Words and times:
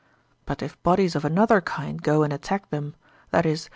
But 0.47 0.63
if 0.63 0.81
bodies 0.81 1.13
of 1.15 1.23
another 1.23 1.61
kind 1.61 2.01
go 2.01 2.23
and 2.23 2.33
attack 2.33 2.71
them 2.71 2.95
(i.e. 3.31 3.55